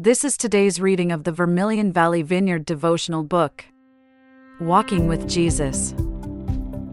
[0.00, 3.64] This is today's reading of the Vermilion Valley Vineyard devotional book,
[4.60, 5.92] Walking with Jesus.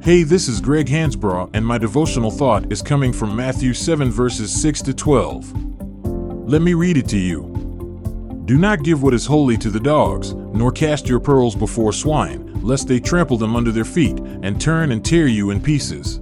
[0.02, 4.60] Hey, this is Greg Hansbraugh, and my devotional thought is coming from Matthew 7, verses
[4.60, 6.50] 6 to 12.
[6.50, 8.42] Let me read it to you.
[8.46, 12.60] Do not give what is holy to the dogs, nor cast your pearls before swine,
[12.64, 16.22] lest they trample them under their feet, and turn and tear you in pieces.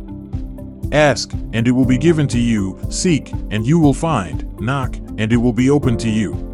[0.92, 5.32] Ask, and it will be given to you, seek, and you will find, knock, and
[5.32, 6.53] it will be opened to you.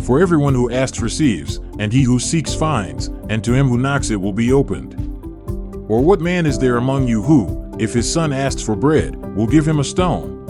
[0.00, 4.10] For everyone who asks receives, and he who seeks finds, and to him who knocks
[4.10, 4.94] it will be opened.
[5.90, 9.46] Or what man is there among you who, if his son asks for bread, will
[9.46, 10.44] give him a stone?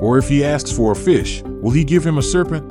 [0.00, 2.64] Or if he asks for a fish, will he give him a serpent?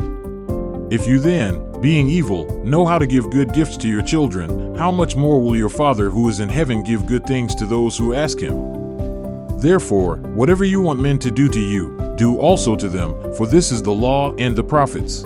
[0.92, 4.92] If you then, being evil, know how to give good gifts to your children, how
[4.92, 8.14] much more will your Father who is in heaven give good things to those who
[8.14, 9.58] ask him?
[9.60, 13.72] Therefore, whatever you want men to do to you, do also to them, for this
[13.72, 15.26] is the law and the prophets.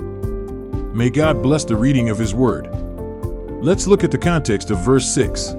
[0.94, 2.70] May God bless the reading of His Word.
[3.64, 5.56] Let's look at the context of verse 6.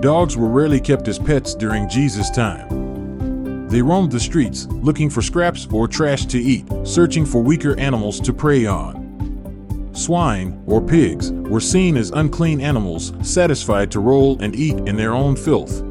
[0.00, 3.68] Dogs were rarely kept as pets during Jesus' time.
[3.68, 8.18] They roamed the streets, looking for scraps or trash to eat, searching for weaker animals
[8.20, 9.90] to prey on.
[9.92, 15.12] Swine, or pigs, were seen as unclean animals, satisfied to roll and eat in their
[15.12, 15.82] own filth.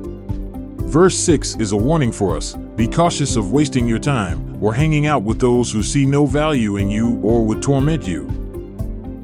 [0.89, 5.07] Verse 6 is a warning for us be cautious of wasting your time or hanging
[5.07, 8.25] out with those who see no value in you or would torment you.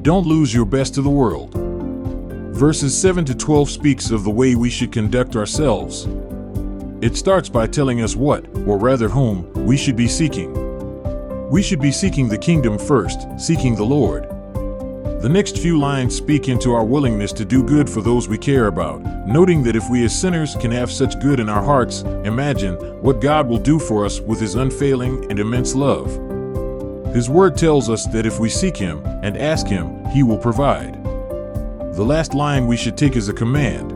[0.02, 1.54] Don't lose your best to the world.
[2.56, 6.08] Verses 7 to 12 speaks of the way we should conduct ourselves.
[7.02, 10.54] It starts by telling us what, or rather whom, we should be seeking.
[11.50, 14.35] We should be seeking the kingdom first, seeking the Lord.
[15.22, 18.68] The next few lines speak into our willingness to do good for those we care
[18.68, 22.76] about, noting that if we as sinners can have such good in our hearts, imagine
[23.02, 26.12] what God will do for us with His unfailing and immense love.
[27.16, 31.02] His word tells us that if we seek Him and ask Him, He will provide.
[31.96, 33.94] The last line we should take is a command.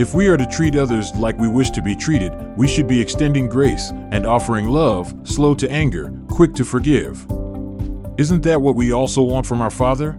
[0.00, 3.00] If we are to treat others like we wish to be treated, we should be
[3.00, 7.24] extending grace and offering love, slow to anger, quick to forgive.
[8.16, 10.16] Isn't that what we also want from our Father?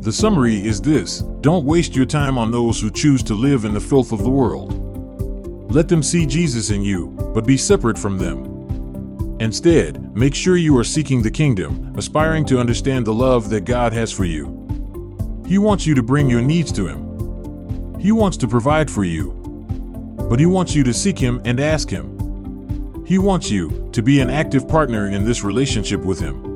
[0.00, 3.74] The summary is this don't waste your time on those who choose to live in
[3.74, 5.70] the filth of the world.
[5.70, 9.36] Let them see Jesus in you, but be separate from them.
[9.38, 13.92] Instead, make sure you are seeking the kingdom, aspiring to understand the love that God
[13.92, 15.42] has for you.
[15.46, 18.00] He wants you to bring your needs to Him.
[18.00, 19.32] He wants to provide for you.
[20.30, 23.04] But He wants you to seek Him and ask Him.
[23.04, 26.53] He wants you to be an active partner in this relationship with Him.